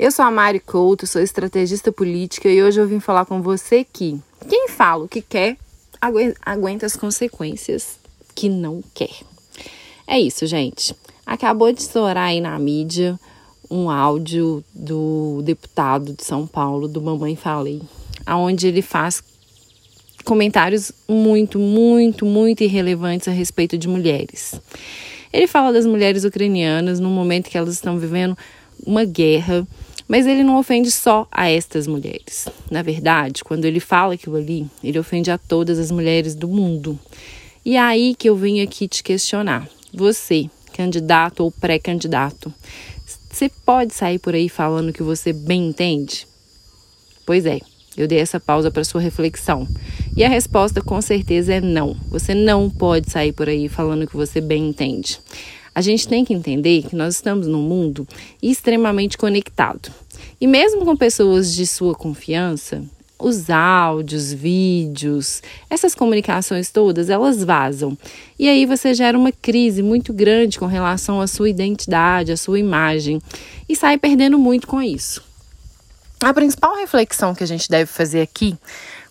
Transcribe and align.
Eu 0.00 0.10
sou 0.10 0.24
a 0.24 0.30
Mari 0.30 0.60
Couto, 0.60 1.06
sou 1.06 1.20
estrategista 1.20 1.92
política 1.92 2.48
e 2.48 2.62
hoje 2.62 2.80
eu 2.80 2.88
vim 2.88 3.00
falar 3.00 3.26
com 3.26 3.42
você 3.42 3.84
que 3.84 4.18
quem 4.48 4.66
fala 4.66 5.04
o 5.04 5.08
que 5.08 5.20
quer 5.20 5.58
aguenta 6.00 6.86
as 6.86 6.96
consequências 6.96 7.98
que 8.34 8.48
não 8.48 8.82
quer. 8.94 9.14
É 10.06 10.18
isso, 10.18 10.46
gente. 10.46 10.96
Acabou 11.26 11.70
de 11.70 11.82
estourar 11.82 12.28
aí 12.28 12.40
na 12.40 12.58
mídia 12.58 13.20
um 13.70 13.90
áudio 13.90 14.64
do 14.74 15.42
deputado 15.44 16.14
de 16.14 16.24
São 16.24 16.46
Paulo, 16.46 16.88
do 16.88 17.02
Mamãe 17.02 17.36
Falei, 17.36 17.82
aonde 18.24 18.68
ele 18.68 18.80
faz 18.80 19.22
comentários 20.24 20.92
muito, 21.06 21.58
muito, 21.58 22.24
muito 22.24 22.64
irrelevantes 22.64 23.28
a 23.28 23.32
respeito 23.32 23.76
de 23.76 23.86
mulheres. 23.86 24.58
Ele 25.30 25.46
fala 25.46 25.74
das 25.74 25.84
mulheres 25.84 26.24
ucranianas 26.24 26.98
no 26.98 27.10
momento 27.10 27.50
que 27.50 27.58
elas 27.58 27.74
estão 27.74 27.98
vivendo 27.98 28.34
uma 28.86 29.04
guerra 29.04 29.66
mas 30.10 30.26
ele 30.26 30.42
não 30.42 30.58
ofende 30.58 30.90
só 30.90 31.28
a 31.30 31.48
estas 31.48 31.86
mulheres. 31.86 32.48
Na 32.68 32.82
verdade, 32.82 33.44
quando 33.44 33.64
ele 33.64 33.78
fala 33.78 34.14
aquilo 34.14 34.34
ali, 34.34 34.68
ele 34.82 34.98
ofende 34.98 35.30
a 35.30 35.38
todas 35.38 35.78
as 35.78 35.92
mulheres 35.92 36.34
do 36.34 36.48
mundo. 36.48 36.98
E 37.64 37.76
é 37.76 37.80
aí 37.80 38.16
que 38.16 38.28
eu 38.28 38.34
venho 38.34 38.64
aqui 38.64 38.88
te 38.88 39.04
questionar. 39.04 39.68
Você, 39.94 40.50
candidato 40.72 41.44
ou 41.44 41.52
pré-candidato, 41.52 42.52
você 43.30 43.48
pode 43.64 43.94
sair 43.94 44.18
por 44.18 44.34
aí 44.34 44.48
falando 44.48 44.92
que 44.92 45.04
você 45.04 45.32
bem 45.32 45.68
entende? 45.68 46.26
Pois 47.24 47.46
é, 47.46 47.60
eu 47.96 48.08
dei 48.08 48.18
essa 48.18 48.40
pausa 48.40 48.68
para 48.68 48.82
sua 48.82 49.00
reflexão. 49.00 49.68
E 50.16 50.24
a 50.24 50.28
resposta 50.28 50.82
com 50.82 51.00
certeza 51.00 51.54
é 51.54 51.60
não. 51.60 51.96
Você 52.08 52.34
não 52.34 52.68
pode 52.68 53.08
sair 53.08 53.32
por 53.32 53.48
aí 53.48 53.68
falando 53.68 54.08
que 54.08 54.16
você 54.16 54.40
bem 54.40 54.70
entende. 54.70 55.20
A 55.74 55.80
gente 55.80 56.08
tem 56.08 56.24
que 56.24 56.34
entender 56.34 56.82
que 56.82 56.96
nós 56.96 57.14
estamos 57.14 57.46
num 57.46 57.62
mundo 57.62 58.06
extremamente 58.42 59.16
conectado. 59.16 59.92
E 60.40 60.46
mesmo 60.46 60.84
com 60.84 60.96
pessoas 60.96 61.54
de 61.54 61.66
sua 61.66 61.94
confiança, 61.94 62.82
os 63.18 63.50
áudios, 63.50 64.32
vídeos, 64.32 65.42
essas 65.68 65.94
comunicações 65.94 66.70
todas, 66.70 67.10
elas 67.10 67.44
vazam. 67.44 67.96
E 68.38 68.48
aí 68.48 68.64
você 68.64 68.94
gera 68.94 69.16
uma 69.16 69.30
crise 69.30 69.82
muito 69.82 70.12
grande 70.12 70.58
com 70.58 70.66
relação 70.66 71.20
à 71.20 71.26
sua 71.26 71.50
identidade, 71.50 72.32
à 72.32 72.36
sua 72.36 72.58
imagem, 72.58 73.20
e 73.68 73.76
sai 73.76 73.98
perdendo 73.98 74.38
muito 74.38 74.66
com 74.66 74.80
isso. 74.82 75.22
A 76.22 76.34
principal 76.34 76.76
reflexão 76.76 77.34
que 77.34 77.44
a 77.44 77.46
gente 77.46 77.68
deve 77.68 77.86
fazer 77.86 78.20
aqui, 78.20 78.56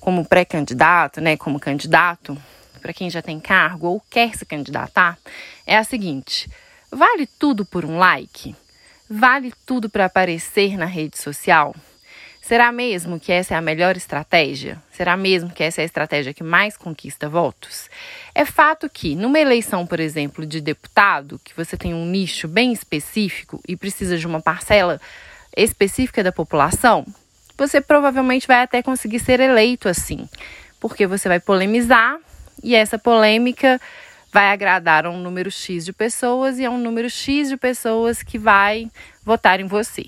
como 0.00 0.24
pré-candidato, 0.24 1.20
né, 1.20 1.36
como 1.36 1.60
candidato, 1.60 2.36
para 2.78 2.92
quem 2.92 3.10
já 3.10 3.20
tem 3.20 3.40
cargo 3.40 3.88
ou 3.88 4.02
quer 4.08 4.36
se 4.36 4.46
candidatar, 4.46 5.18
é 5.66 5.76
a 5.76 5.84
seguinte: 5.84 6.48
vale 6.90 7.26
tudo 7.26 7.64
por 7.66 7.84
um 7.84 7.98
like? 7.98 8.54
Vale 9.10 9.52
tudo 9.66 9.88
para 9.88 10.04
aparecer 10.04 10.76
na 10.76 10.84
rede 10.84 11.18
social? 11.18 11.74
Será 12.48 12.72
mesmo 12.72 13.20
que 13.20 13.30
essa 13.30 13.52
é 13.52 13.56
a 13.58 13.60
melhor 13.60 13.94
estratégia? 13.94 14.82
Será 14.90 15.18
mesmo 15.18 15.50
que 15.50 15.62
essa 15.62 15.80
é 15.80 15.82
a 15.82 15.84
estratégia 15.84 16.32
que 16.32 16.42
mais 16.42 16.78
conquista 16.78 17.28
votos? 17.28 17.90
É 18.34 18.44
fato 18.46 18.88
que, 18.88 19.14
numa 19.14 19.38
eleição, 19.38 19.86
por 19.86 20.00
exemplo, 20.00 20.46
de 20.46 20.58
deputado, 20.60 21.38
que 21.44 21.54
você 21.54 21.76
tem 21.76 21.92
um 21.92 22.06
nicho 22.06 22.48
bem 22.48 22.72
específico 22.72 23.60
e 23.68 23.76
precisa 23.76 24.16
de 24.16 24.26
uma 24.26 24.40
parcela 24.40 24.98
específica 25.54 26.22
da 26.22 26.32
população, 26.32 27.06
você 27.54 27.82
provavelmente 27.82 28.46
vai 28.46 28.62
até 28.62 28.82
conseguir 28.82 29.18
ser 29.18 29.40
eleito 29.40 29.86
assim, 29.86 30.26
porque 30.80 31.06
você 31.06 31.28
vai 31.28 31.40
polemizar 31.40 32.18
e 32.62 32.74
essa 32.74 32.98
polêmica 32.98 33.80
vai 34.32 34.50
agradar 34.50 35.06
a 35.06 35.10
um 35.10 35.20
número 35.20 35.50
X 35.50 35.84
de 35.84 35.92
pessoas 35.92 36.58
e 36.58 36.64
a 36.64 36.70
um 36.70 36.78
número 36.78 37.08
X 37.08 37.48
de 37.48 37.56
pessoas 37.56 38.22
que 38.22 38.38
vai 38.38 38.90
votar 39.24 39.60
em 39.60 39.66
você. 39.66 40.04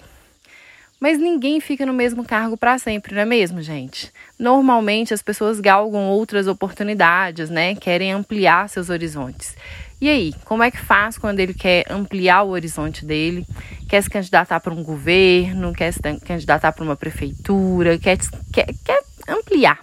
Mas 1.01 1.19
ninguém 1.19 1.61
fica 1.61 1.87
no 1.87 1.95
mesmo 1.95 2.23
cargo 2.23 2.59
para 2.59 2.79
sempre, 2.79 3.15
não 3.15 3.23
é 3.23 3.25
mesmo, 3.25 3.63
gente? 3.63 4.13
Normalmente 4.39 5.15
as 5.15 5.23
pessoas 5.23 5.59
galgam 5.59 6.09
outras 6.11 6.47
oportunidades, 6.47 7.49
né? 7.49 7.75
Querem 7.75 8.13
ampliar 8.13 8.69
seus 8.69 8.91
horizontes. 8.91 9.57
E 9.99 10.11
aí, 10.11 10.35
como 10.45 10.63
é 10.63 10.71
que 10.71 10.79
faz 10.79 11.17
quando 11.17 11.41
ele 11.41 11.55
quer 11.55 11.91
ampliar 11.91 12.43
o 12.43 12.51
horizonte 12.51 13.05
dele? 13.07 13.47
Quer 13.89 14.03
se 14.03 14.11
candidatar 14.11 14.61
para 14.61 14.75
um 14.75 14.83
governo, 14.83 15.73
quer 15.73 15.91
se 15.91 16.01
candidatar 16.27 16.73
para 16.73 16.85
uma 16.85 16.97
prefeitura, 16.97 17.99
quer, 17.99 18.19
quer, 18.53 18.67
quer 18.85 19.01
ampliar. 19.27 19.79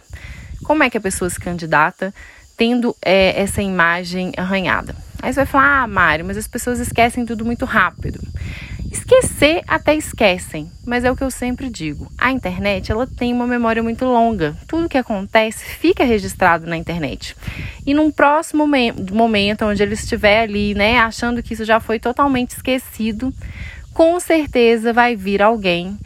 Como 0.63 0.83
é 0.83 0.89
que 0.89 0.97
a 0.97 1.01
pessoa 1.01 1.29
se 1.29 1.39
candidata 1.39 2.13
tendo 2.57 2.95
é, 3.01 3.39
essa 3.39 3.61
imagem 3.61 4.33
arranhada. 4.35 4.95
Aí 5.21 5.31
você 5.31 5.41
vai 5.41 5.45
falar, 5.45 5.83
ah, 5.83 5.87
Mário, 5.87 6.25
mas 6.25 6.37
as 6.37 6.47
pessoas 6.47 6.79
esquecem 6.79 7.25
tudo 7.25 7.45
muito 7.45 7.65
rápido. 7.65 8.19
Esquecer 8.91 9.63
até 9.67 9.95
esquecem, 9.95 10.71
mas 10.85 11.03
é 11.03 11.11
o 11.11 11.15
que 11.15 11.23
eu 11.23 11.29
sempre 11.29 11.69
digo. 11.69 12.11
A 12.17 12.31
internet, 12.31 12.91
ela 12.91 13.05
tem 13.05 13.33
uma 13.33 13.45
memória 13.45 13.83
muito 13.83 14.05
longa. 14.05 14.55
Tudo 14.67 14.89
que 14.89 14.97
acontece 14.97 15.65
fica 15.65 16.03
registrado 16.03 16.65
na 16.65 16.77
internet. 16.77 17.35
E 17.85 17.93
num 17.93 18.09
próximo 18.09 18.65
momento, 19.11 19.65
onde 19.65 19.83
ele 19.83 19.93
estiver 19.93 20.41
ali, 20.41 20.73
né, 20.73 20.99
achando 20.99 21.43
que 21.43 21.53
isso 21.53 21.65
já 21.65 21.79
foi 21.79 21.99
totalmente 21.99 22.51
esquecido, 22.51 23.33
com 23.93 24.19
certeza 24.19 24.93
vai 24.93 25.15
vir 25.15 25.41
alguém 25.41 25.97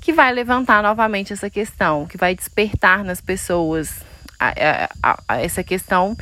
que 0.00 0.12
vai 0.12 0.32
levantar 0.32 0.82
novamente 0.82 1.32
essa 1.32 1.50
questão, 1.50 2.06
que 2.06 2.16
vai 2.16 2.34
despertar 2.34 3.04
nas 3.04 3.20
pessoas 3.20 4.09
a, 4.40 4.88
a, 5.02 5.22
a 5.28 5.42
essa 5.42 5.62
questão 5.62 6.16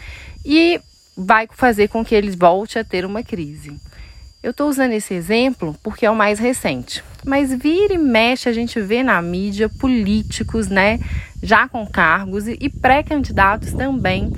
e 0.45 0.81
vai 1.17 1.49
fazer 1.51 1.89
com 1.89 2.05
que 2.05 2.15
eles 2.15 2.35
voltem 2.35 2.81
a 2.81 2.85
ter 2.85 3.05
uma 3.05 3.23
crise. 3.23 3.79
Eu 4.43 4.53
estou 4.53 4.69
usando 4.69 4.93
esse 4.93 5.15
exemplo 5.15 5.77
porque 5.83 6.07
é 6.07 6.11
o 6.11 6.17
mais 6.17 6.39
recente. 6.39 7.03
Mas 7.25 7.53
vira 7.53 7.95
e 7.95 7.99
mexe, 7.99 8.49
a 8.49 8.53
gente 8.53 8.81
vê 8.81 9.03
na 9.03 9.21
mídia 9.21 9.69
políticos, 9.69 10.69
né, 10.69 11.01
já 11.43 11.69
com 11.69 11.87
cargos 11.87 12.47
e, 12.47 12.57
e 12.61 12.69
pré-candidatos 12.69 13.73
também, 13.73 14.33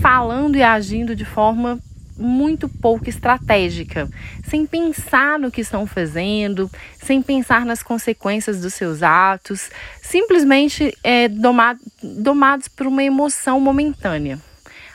falando 0.00 0.56
e 0.56 0.62
agindo 0.62 1.14
de 1.14 1.24
forma 1.24 1.78
muito 2.18 2.68
pouco 2.68 3.08
estratégica, 3.08 4.08
sem 4.44 4.66
pensar 4.66 5.38
no 5.38 5.50
que 5.50 5.60
estão 5.60 5.86
fazendo, 5.86 6.70
sem 7.00 7.22
pensar 7.22 7.64
nas 7.64 7.82
consequências 7.82 8.60
dos 8.60 8.74
seus 8.74 9.02
atos, 9.02 9.70
simplesmente 10.02 10.96
é, 11.04 11.28
domado, 11.28 11.80
domados 12.02 12.68
por 12.68 12.86
uma 12.86 13.02
emoção 13.02 13.60
momentânea. 13.60 14.38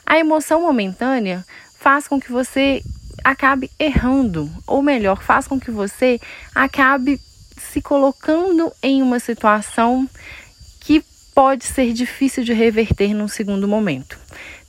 A 0.05 0.19
emoção 0.19 0.61
momentânea 0.61 1.45
faz 1.79 2.07
com 2.07 2.19
que 2.19 2.31
você 2.31 2.83
acabe 3.23 3.71
errando, 3.79 4.49
ou 4.67 4.81
melhor, 4.81 5.23
faz 5.23 5.47
com 5.47 5.59
que 5.59 5.71
você 5.71 6.19
acabe 6.53 7.19
se 7.57 7.81
colocando 7.81 8.71
em 8.81 9.01
uma 9.01 9.19
situação 9.19 10.07
que 10.79 11.03
pode 11.33 11.63
ser 11.63 11.93
difícil 11.93 12.43
de 12.43 12.53
reverter 12.53 13.13
num 13.13 13.27
segundo 13.27 13.67
momento. 13.67 14.22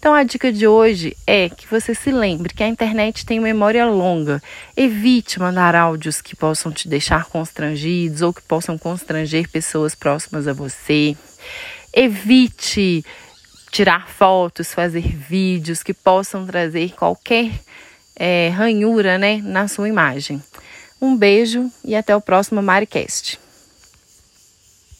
Então 0.05 0.13
a 0.13 0.23
dica 0.23 0.53
de 0.53 0.67
hoje 0.67 1.17
é 1.27 1.49
que 1.49 1.67
você 1.67 1.95
se 1.95 2.13
lembre 2.13 2.53
que 2.53 2.63
a 2.63 2.69
internet 2.69 3.25
tem 3.25 3.41
memória 3.41 3.87
longa. 3.87 4.43
Evite 4.77 5.39
mandar 5.39 5.75
áudios 5.75 6.21
que 6.21 6.37
possam 6.37 6.71
te 6.71 6.87
deixar 6.87 7.25
constrangidos 7.25 8.21
ou 8.21 8.31
que 8.31 8.43
possam 8.43 8.77
constranger 8.77 9.49
pessoas 9.49 9.95
próximas 9.95 10.47
a 10.47 10.53
você. 10.53 11.17
Evite 11.91 13.03
tirar 13.73 14.07
fotos, 14.11 14.75
fazer 14.75 15.09
vídeos 15.09 15.83
que 15.83 15.95
possam 15.95 16.45
trazer 16.45 16.93
qualquer 16.93 17.51
é, 18.15 18.51
ranhura 18.51 19.17
né, 19.17 19.41
na 19.43 19.69
sua 19.69 19.89
imagem. 19.89 20.39
Um 21.01 21.17
beijo 21.17 21.73
e 21.83 21.97
até 21.97 22.15
o 22.15 22.21
próximo 22.21 22.61
Maricast. 22.63 23.41